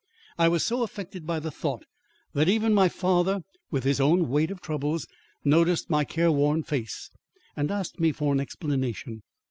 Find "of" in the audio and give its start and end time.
4.49-4.59